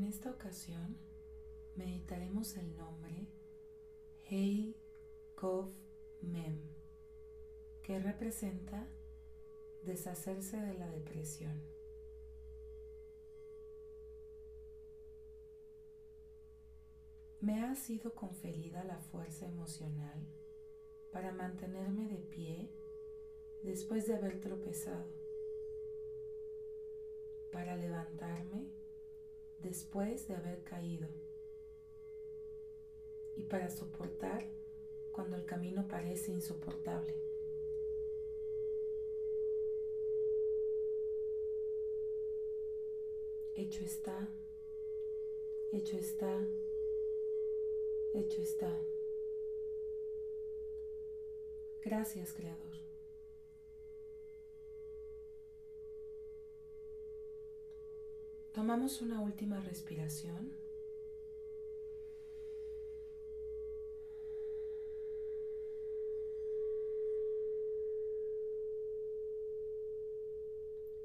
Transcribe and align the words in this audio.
En 0.00 0.06
esta 0.06 0.30
ocasión 0.30 0.96
meditaremos 1.76 2.56
el 2.56 2.74
nombre 2.74 3.28
Hei 4.30 4.74
Kov 5.34 5.74
Mem, 6.22 6.58
que 7.82 7.98
representa 7.98 8.88
deshacerse 9.84 10.56
de 10.56 10.72
la 10.72 10.88
depresión. 10.88 11.62
Me 17.42 17.62
ha 17.62 17.74
sido 17.74 18.14
conferida 18.14 18.82
la 18.84 19.00
fuerza 19.00 19.46
emocional 19.46 20.26
para 21.12 21.30
mantenerme 21.30 22.08
de 22.08 22.22
pie 22.22 22.70
después 23.64 24.06
de 24.06 24.14
haber 24.14 24.40
tropezado, 24.40 25.12
para 27.52 27.76
levantarme 27.76 28.79
después 29.62 30.26
de 30.28 30.34
haber 30.34 30.62
caído 30.62 31.08
y 33.36 33.42
para 33.44 33.70
soportar 33.70 34.44
cuando 35.12 35.36
el 35.36 35.44
camino 35.44 35.86
parece 35.88 36.32
insoportable. 36.32 37.14
Hecho 43.54 43.84
está, 43.84 44.28
hecho 45.72 45.96
está 45.96 46.46
hecho 48.14 48.42
está. 48.42 48.70
Gracias, 51.84 52.32
Creador. 52.32 52.89
Tomamos 58.52 59.00
una 59.00 59.20
última 59.20 59.60
respiración. 59.60 60.52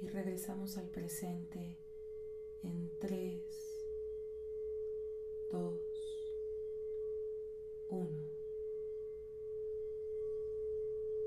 Y 0.00 0.08
regresamos 0.08 0.78
al 0.78 0.88
presente 0.88 1.76
en 2.62 2.90
3, 3.00 3.42
2, 5.50 5.74
1. 7.90 8.08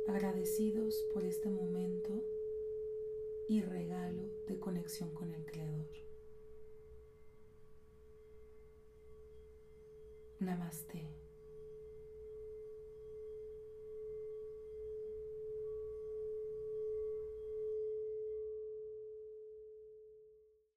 Agradecidos 0.08 1.06
por 1.14 1.24
este 1.24 1.50
momento 1.50 2.24
y 3.48 3.62
regalo 3.62 4.24
de 4.48 4.60
conexión 4.60 5.10
con 5.12 5.32
el 5.34 5.46
Creador. 5.46 5.79
Namaste. 10.41 11.00